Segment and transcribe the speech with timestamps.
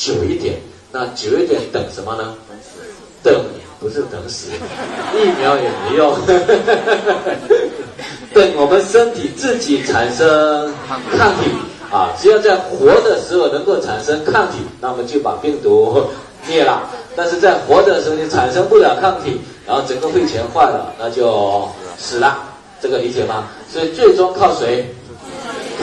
[0.00, 0.58] 久一点。
[0.90, 2.34] 那久一点等什么呢？
[3.22, 3.44] 等
[3.78, 4.48] 不是等死，
[5.14, 6.16] 疫苗也没用。
[8.32, 10.72] 等我们身体自己产生
[11.16, 11.50] 抗体
[11.92, 16.02] 啊，只要在活的时候能够产生抗体，那么就把病毒
[16.48, 16.88] 灭了。
[17.14, 22.38] 但是在活的时候你产生不了抗体，然后整个肺全坏了，那就死了。
[22.80, 23.48] 这个理解吗？
[23.70, 24.94] 所以最终靠谁？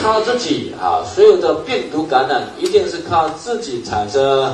[0.02, 1.04] 靠自己啊！
[1.06, 4.52] 所有的病毒感染一定是靠自己产生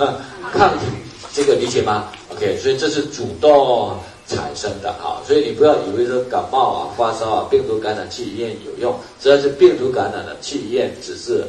[0.51, 0.85] 抗体，
[1.33, 3.97] 这个理解吗？OK，所以这是主动。
[4.25, 11.43] 产生的啊，所以你不要以为说感冒啊、发烧啊，病毒感染去医院有用，只要是病毒感染的去医院只是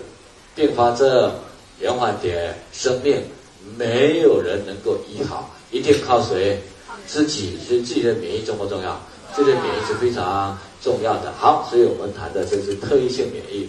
[0.57, 1.31] 并发症，
[1.81, 3.23] 延缓点生命，
[3.79, 6.61] 没有人能够医好，一定靠谁？
[7.07, 9.01] 自己，所以自己的免疫重不重要？
[9.33, 11.33] 自己的免疫是非常重要的。
[11.39, 13.69] 好，所以我们谈的就是特异性免疫。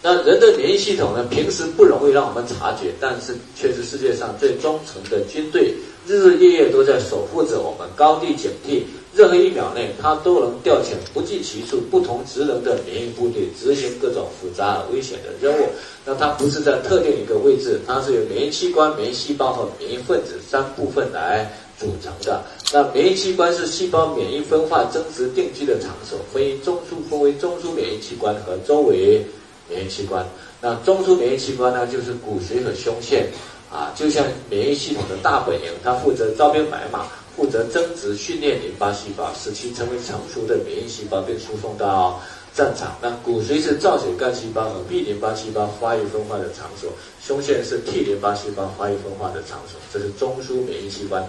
[0.00, 5.74] 那人的免疫系统呢，平时不容易让我们察觉，但是却是世界上最忠诚的军队。
[6.06, 8.82] 日日夜夜都在守护着我们，高地警惕，
[9.14, 15.66] 任何一秒内，它都能调遣不计其数不同职能的免疫部队执行各种复杂危险的任务。
[16.06, 22.42] 那它不是在特定一个位置，它是由免疫器官、免疫细胞和免疫分子三部分来组成的。
[22.72, 29.22] 那免疫器官是细胞免疫分化增殖定居的场所，分中枢分为中枢免疫器官和周围
[29.68, 30.26] 免疫器官。
[30.60, 33.26] 那中枢免疫器官呢，就是骨髓和胸腺。
[33.70, 37.04] 啊，就像免疫系统的大本营，它负责招兵买马，
[37.36, 42.18] 负责增殖、训练淋巴细胞，使其成为成熟的免疫细胞，并输送到
[42.54, 42.96] 战场。
[43.02, 46.90] 那骨髓是造血干细胞和 B 淋巴细胞发育分化的场所，
[47.22, 51.22] 胸腺是 T 淋巴细胞发育分化的场所，这是中枢免疫器官。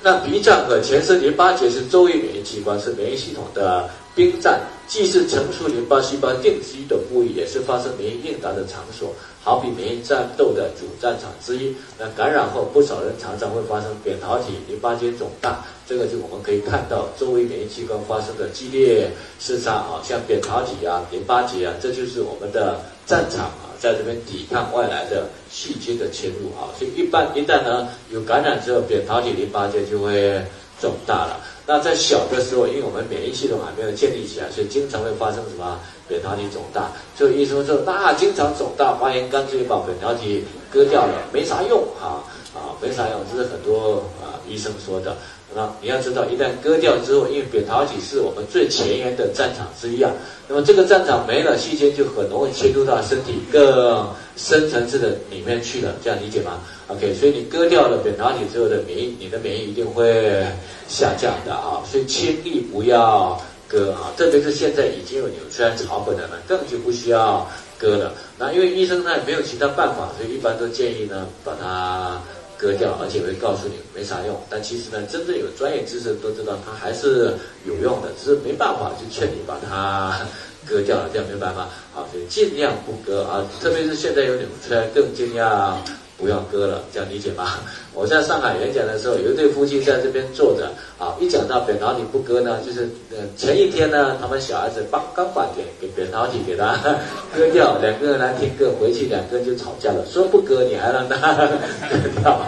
[0.00, 4.58] 那脾脏和全身淋巴结是周围免疫器官，是免疫系统的兵站，
[4.88, 9.14] 既是成熟淋巴细胞定居的部位，也是发生免疫应答的场所。
[9.40, 30.42] 好比免疫战斗的主战场之一，那感染后不少人常常会发生扁桃体、淋巴结肿大，这个就我们可以看到周围免疫器官发生的激烈厮杀啊，像扁桃体啊、淋巴结啊，这就是我们的战场啊，在这边抵抗外来的细菌的侵入啊，所以一般一旦呢有感染之后，扁桃体、淋巴结就会
[30.80, 31.40] 肿大了。
[31.66, 35.78] 那在小的时候，因为我们免疫系统还没有建立起来，所以经常会发生什么？
[36.08, 42.24] 扁桃体肿大，所以医生说那经常肿大发炎，干脆把扁桃体割掉了，没啥用哈
[42.54, 45.14] 啊，没啥用，这是很多啊医生说的。
[45.54, 50.12] 那你要知道，一旦割掉之后，因为扁桃体是我们最前沿的战场之一啊，
[50.46, 54.06] 那么这个战场没了，细菌就很容易侵入到身体更
[54.36, 60.44] 深层次的里面去了，这样理解吗？OK，所以你割掉了扁桃体之后的免疫，你的免疫一定会
[60.86, 63.40] 下降的啊，所以轻易不要。
[63.70, 68.14] 割啊，特别是现在已经有纽崔莱草本的了，更就不需要割了。
[68.38, 72.18] 那因为医生呢没有其他办法，所以一般都建议呢把它
[72.58, 74.36] 割掉，而且会告诉你没啥用。
[74.50, 77.32] 但其实呢，真正有专业知识都知道它还是
[77.64, 80.18] 有用的，只是没办法就劝你把它
[80.68, 81.68] 割掉了，这样没办法。
[81.94, 85.82] 好，所以尽量不割啊，特别是现在有纽崔莱，更尽量。
[86.18, 87.60] 不要割了，这样理解吗？
[87.94, 90.68] 我在上海演讲的时候，有一对夫妻在这边坐着，
[90.98, 96.76] 啊，一讲到扁桃体不割呢，就是呃前一天呢，他们小孩子刚刚把给给扁桃体给他
[97.32, 101.16] 割掉，两个人来听课，回去两个人就吵架了，说不割你还让他
[101.88, 102.42] 割掉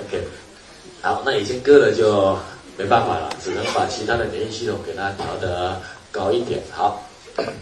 [0.00, 0.22] ，OK，
[1.02, 2.34] 好，那已经割了就
[2.78, 5.78] 没办法了，只能把其他的免疫系统给他调得
[6.10, 7.02] 高一点，好，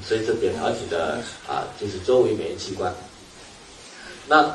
[0.06, 2.94] 所以这扁桃体的啊，就是周围免疫器官，
[4.28, 4.48] 那。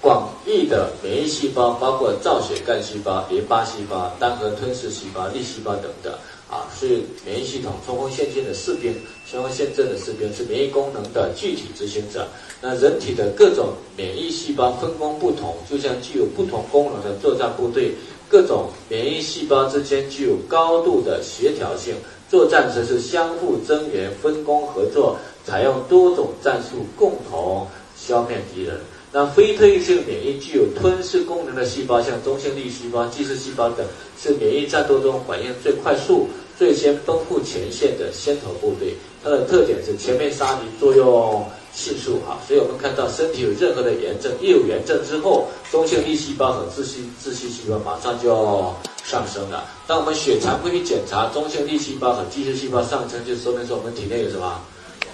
[0.00, 6.12] 广义的免疫细胞包括造血干细胞、淋巴细胞、单核吞噬细胞、粒细胞等等
[6.48, 8.94] 啊，是免疫系统冲锋陷阵的士兵，
[9.28, 12.28] 冲锋陷阵的士兵是免疫功能的具体执行者。
[12.60, 17.92] 那人体的各种免疫细胞分工不同，就像具有不同功能的作战部队，
[18.28, 21.96] 各种免疫细胞之间具有高度的协调性，
[22.30, 27.66] 作战时是相互增援、分工合作，采用多种战术，共同
[27.96, 28.78] 消灭敌人。
[29.10, 33.86] 那非特异性免疫具有吞噬功能的细胞，像中性粒细胞、巨噬细胞等，
[34.20, 36.28] 是免疫战斗中反应最快速、
[36.58, 38.94] 最先奔赴前线的先头部队。
[39.24, 42.38] 它的特点是前面杀敌，作用迅速哈！
[42.46, 49.64] 所以我们看到身体有任何的炎症，一有炎症之后，中性粒细胞和自噬自噬细胞马上就要上升了。
[49.86, 54.60] 当我们血常规一检查，中性粒细胞和巨噬细胞上升，就说明说我们体内有什么？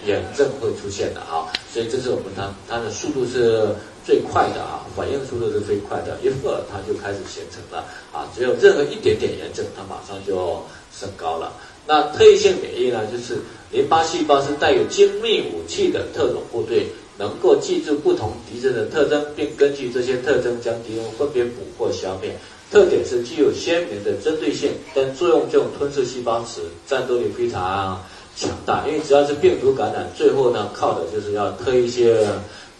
[0.06, 3.68] 炎症会出现的啊，所以这是我们它它的速度是
[4.04, 10.62] 最快的啊，反应速度是最快的，一会儿它就开始形成了啊，只有任何一点点炎症，它马上就
[10.92, 11.52] 升高了。
[11.86, 13.38] 那特异性免疫呢，就是
[13.70, 16.86] 淋巴细胞是带有精密武器的特种部队，
[17.18, 22.34] 能够记住不同敌人的特征，并根据这些特征将敌人分别捕获消灭。
[22.70, 28.02] 特点是具有鲜明的针对性，但作用这种吞噬细胞时，战斗力非常
[28.36, 28.86] 强大。
[28.86, 32.26] 因为只要是病毒感染，最后呢靠的就是要推一些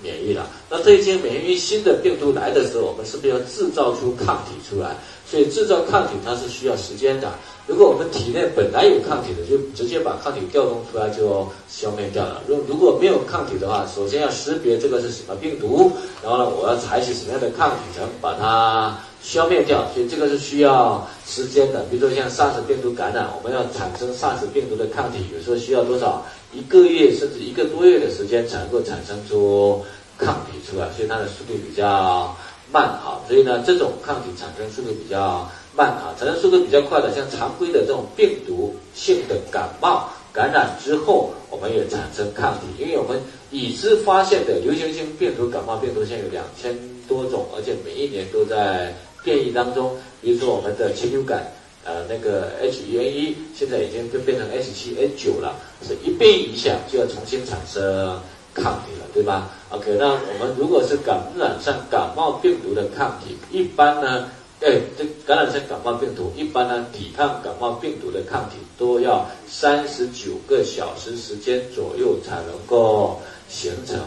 [0.03, 0.47] 免疫了。
[0.69, 4.97] 那这些免疫新的病毒来的时候，我们是不是要制造出抗体出来？
[5.27, 7.33] 所以制造抗体它是需要时间的。
[7.67, 12.43] 如果我们体内本来有抗体的，就直接把抗体调动出来就消灭掉了。
[12.47, 15.91] 如如果没有抗体的话，首先要识别这个是什么病毒，
[16.23, 19.87] 然后呢，我要采取什么样的抗体能把它消灭掉。
[19.95, 21.83] 所以这个是需要时间的。
[21.91, 26.23] 比如说像 SARS 病毒感染，我们要产生 SARS 病毒的抗体，有时候需要多少
[26.53, 29.83] 一个月甚至一个多月的时间才能够产生出
[30.19, 32.37] 抗体出来，所以它的速度比较
[32.75, 33.23] 慢啊。
[33.29, 35.49] 所以呢，这种抗体产生速度比较。
[35.77, 46.73] 慢啊，产生速度比较快的，像常规的这种病毒性的感冒感染之后，我们也产生抗体，因为我们已知发现的流行性病毒感冒病毒现在有两千
[47.09, 48.95] 多种，而且每一年都在
[49.25, 49.97] 变异当中。
[50.23, 51.43] 比如说我们的禽流感，
[51.83, 58.21] 呃，那个 H1N1 现在已经变变成 H7N9 了，是一变异一下就要重新产生
[58.55, 64.31] 抗体了，对吧？OK，那我们如果是感染上感冒病毒的抗体，一般呢？
[64.61, 73.99] 哎，这感染上感冒病毒一般呢，抵抗感冒病毒的抗体都要三十九个小时时间左右才能够形成。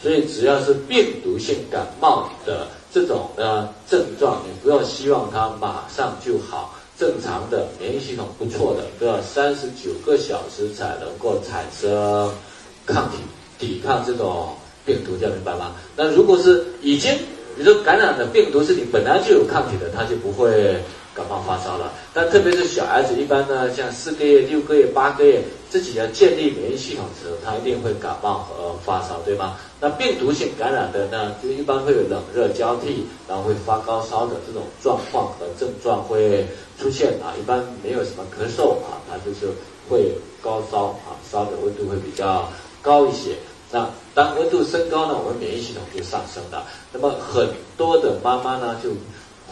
[0.00, 6.74] 所以只要是病毒性感冒的这种呢症状，你不要希望它马上就好。
[6.98, 12.32] 正常的免疫系统不错的，都要三十九个小时才能够产生
[12.86, 13.18] 抗体，
[13.58, 14.48] 抵抗这种
[14.84, 15.72] 病毒，这样明白吗？
[15.96, 17.12] 那如果是已经
[17.56, 20.76] 你说感染的病毒是你本来就有抗体的，他就不会
[21.14, 21.92] 感冒发烧了。
[22.12, 29.56] 但特别是小孩子，一般呢，像四个月、六个月、八个月，自己要建立免疫系统的时候，他一定会感冒和发烧，对吗？
[29.80, 36.46] 那病毒性感染的呢，就一般会有冷热交替，然后会发高烧的这种状况和症状会
[36.78, 37.32] 出现啊。
[37.40, 39.50] 一般没有什么咳嗽啊，他就是
[39.88, 40.12] 会
[40.42, 42.46] 高烧啊，烧的温度会比较
[42.86, 43.34] 高一些。
[43.72, 46.64] 那当温度升高呢，我们免疫系统就上升了。
[46.92, 48.90] 那么很多的妈妈呢，就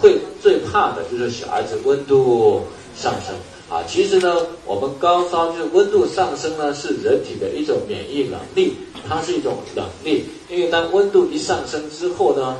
[0.00, 2.62] 会最怕的就是小孩子温度
[2.96, 3.34] 上升
[3.68, 3.82] 啊。
[3.88, 4.34] 其实呢，
[4.64, 8.76] 我们高烧就是温度上升呢，是人体的一种免疫能力，
[9.08, 10.24] 它是一种能力。
[10.48, 12.56] 因为当温度一上升之后呢，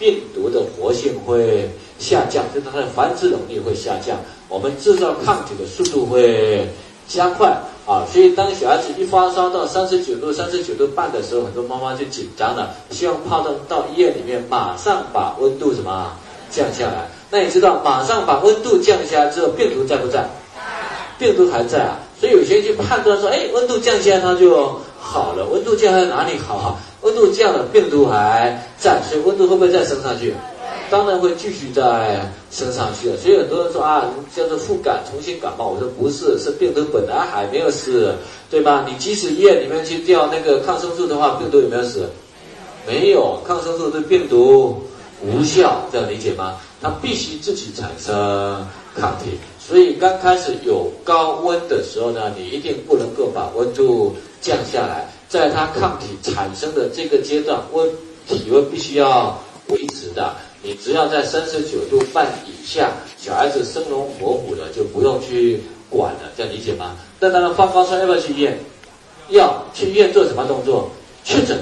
[0.00, 1.70] 病毒的活性会
[2.00, 4.18] 下降，就是它的繁殖能力会下降，
[4.48, 6.68] 我们制造抗体的速度会
[7.06, 7.56] 加快。
[7.86, 16.12] 啊，所以当小孩子一发烧到三十九度、三十九度半的时候，很多妈妈就紧张了，希望泡到到医院里面，马上把温度什么
[16.50, 17.08] 降下来。
[17.30, 20.28] 那你知道，马上把温度降下来之后，病毒在不在？
[21.16, 21.96] 病毒还在啊。
[22.18, 25.46] 所以有些人就判断说，哎，温度降下来它就好了。
[25.52, 26.58] 温度降下来哪里好？
[26.58, 30.34] 哈，温度降了，病毒还在，所以温度会不会再升上去？
[30.90, 34.04] 当然会继续再升上去了，所以很多人说啊，
[34.34, 35.68] 叫做复感、重新感冒。
[35.68, 38.14] 我说不是，是病毒本来还没有死，
[38.48, 38.86] 对吧？
[38.88, 42.08] 你即使医院里面去吊那个抗生素的话，病毒有没有死？
[42.86, 44.80] 没有，抗生素对病毒
[45.22, 46.56] 无效，这样理解吗？
[46.80, 49.38] 它必须自己产生抗体。
[49.58, 57.90] 所以刚开始有高温的时候呢，你一定不能够把温度降下来，在它抗体产生的这个阶段，温
[58.28, 59.36] 体温必须要
[59.68, 60.36] 维持的。
[60.62, 66.96] 你只要在三十九度半以下，小孩子生龙活虎的就不用去管了，这样理解吗？
[67.20, 68.58] 那当然发高烧要不要去医院？
[69.28, 70.90] 要去医院做什么动作？
[71.24, 71.58] 确诊，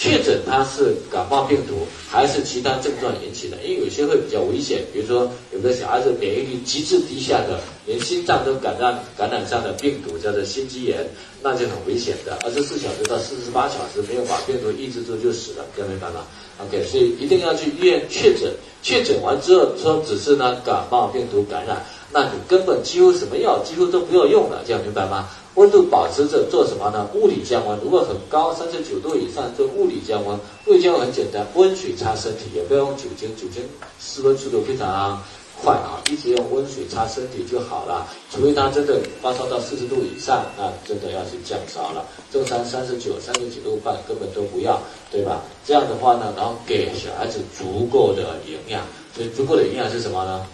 [0.00, 3.58] 确诊它是感冒病毒还是其他症状引起的？
[3.62, 11.06] 因为有些会比较危险，比如说有的小孩子免疫力极致低下的，连心脏都感染感染上的病毒叫做心肌炎，
[11.42, 16.24] 那就很危险的，二十四小时到四十八小时没有把病毒抑制住就死了，这样明白吗
[16.64, 18.50] ？OK，所以一定要去医院确诊，
[18.82, 25.28] 确诊完之后说只是呢感冒病毒感染，那你根本几乎什么药几乎都不要用了，这样明白吗？
[25.54, 27.08] 温度保持着做什么呢？
[27.14, 33.62] 物理降温，如果很高三十九度以上做物理降温，物理降温很简单，温水擦身体，也不要用酒精，酒精
[34.00, 35.22] 失温速度非常。
[35.62, 36.00] 快啊！
[36.10, 38.08] 一直用温水擦身体就好了。
[38.30, 42.02] 除非他真的发烧到四十度以上，那真的要去降烧了。
[42.32, 45.42] 正常三十九、三十九度半根本都不要，对吧？
[45.66, 48.82] 这样的话呢，然后给小孩子足够的营养。
[49.14, 50.46] 所以足够的营养是什么呢？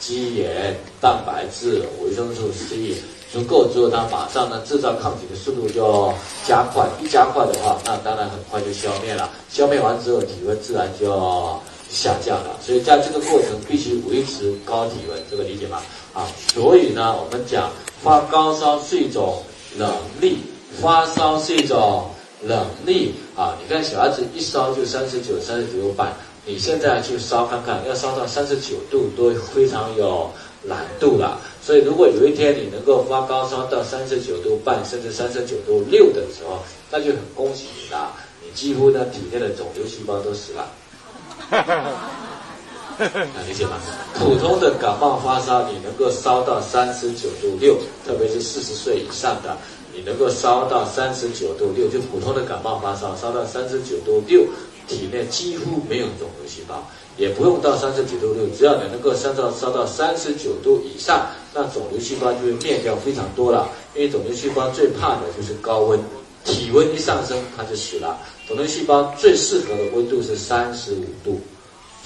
[0.00, 2.94] 肌盐、蛋白质、维生素 C
[3.32, 6.12] 足够之后，他马上呢制造抗体的速度就
[6.46, 6.86] 加快。
[7.02, 9.30] 一加快的话，那当然很快就消灭了。
[9.50, 11.58] 消灭完之后，体温自然就。
[11.90, 15.80] 下降了，所以在这个过程必须维持高体温，这个理解吗？
[16.12, 17.70] 啊，所以呢，我们讲
[18.02, 19.42] 发高烧是一种
[19.74, 19.90] 能
[20.20, 20.36] 力，
[20.82, 22.10] 发烧是一种
[22.42, 23.56] 冷力啊。
[23.58, 26.14] 你看小孩子一烧就三十九、三十九度半，
[26.48, 30.30] 你现在去烧看看，要烧到三十九度都非常有
[30.62, 31.38] 难度了。
[31.62, 38.12] 所以如果有一天你能够发高烧到三十九度半，甚至三十九度六的时候，那就很恭喜你啦，
[38.42, 40.70] 你几乎呢体内的肿瘤细胞都死了。
[43.46, 43.76] 理解吗？
[44.14, 47.76] 普通的感冒发烧，你能够烧到三十九度六，
[48.06, 49.54] 特别是四十岁以上的，
[49.98, 54.46] 你能够烧到三十九度六，就普通的感冒发烧烧到三十九度六，
[54.86, 63.68] 体内几乎没有肿瘤细胞，也不用到三十九度六，只要你能够烧到烧到三十九度以上，那肿瘤细胞就会灭掉非常多了。
[63.96, 65.98] 因为肿瘤细胞最怕的就是高温，
[66.44, 68.20] 体温一上升它就死了。
[68.46, 71.40] 肿瘤细胞最适合的温度是三十五度。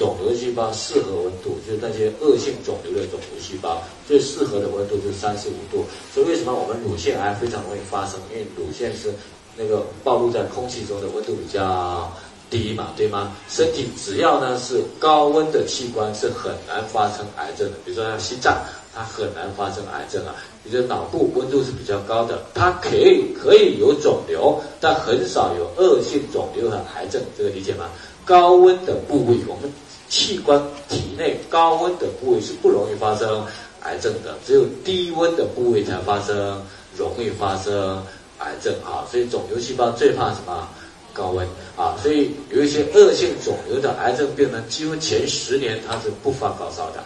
[0.02, 5.84] 肿瘤细胞适合温度，就是那些恶性肿瘤的肿瘤细胞最适合的温度是三十五度。
[6.12, 8.18] 所以为什么我们乳腺癌非常容易发生？
[8.32, 9.14] 因为乳腺是
[9.56, 12.12] 那个暴露在空气中的温度比较
[12.50, 13.30] 低嘛，对吗？
[13.48, 17.76] 身体只要呢是高温的器官是很难发生癌症的。
[17.84, 18.60] 比如说像心脏，
[18.92, 20.34] 它很难发生癌症啊。
[20.64, 27.22] 你的脑部温度是比较高的，它可以可以有肿瘤，但很少有恶性肿瘤和癌症。
[27.38, 27.88] 这个理解吗？
[28.24, 29.72] 高温的部位，我们。
[30.12, 33.46] 器官体内高温的部位是不容易发生
[33.80, 36.62] 癌症的，只有低温的部位才发生，
[36.98, 38.04] 容易发生
[38.40, 39.08] 癌症啊！
[39.10, 40.68] 所以肿瘤细胞最怕什么？
[41.14, 41.96] 高温啊！
[42.02, 47.02] 所以有一些恶性肿瘤的癌症病人，几乎前十年他是不发高烧的，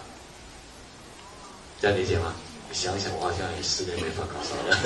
[1.81, 2.35] 这样理解吗？
[2.73, 4.77] 想想我好像也十年没发高烧了，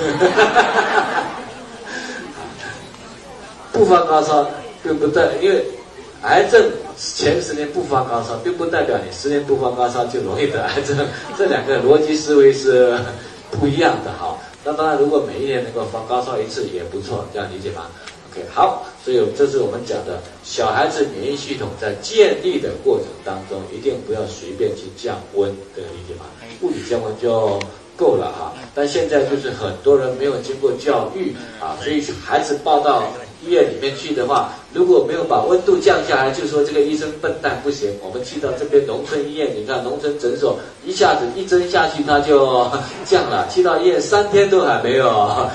[3.73, 4.47] 不发高烧
[4.83, 5.39] 对不对？
[5.41, 5.65] 因为。
[6.23, 6.71] 癌症
[7.15, 10.95] 前十年不发高烧，并不代表你十年不发高烧就容易得癌症，
[11.35, 12.95] 这两个逻辑思维是
[13.49, 14.37] 不一样的哈。
[14.63, 17.87] 那当然，如果每一年能够发高烧一次也不错，这样理解吗
[18.31, 26.25] ？OK，好，所以这是我们讲的小孩子免疫系统在建立的过程当中，一定不要随便去降温，这个理解吗？
[26.61, 27.59] 物理降温就
[27.97, 28.53] 够了哈。
[28.75, 33.11] 但现在就是很多人没有经过教育啊，所以孩子报到。
[33.45, 37.91] 医院里面去的话，如果没有把温度降下来，就说这个医生笨蛋不行。
[38.03, 42.69] 我们去到这边农村医院，你看农村诊所一下子一针下去，它就
[43.03, 43.47] 降了。
[43.49, 45.49] 去到医院三天都还没有。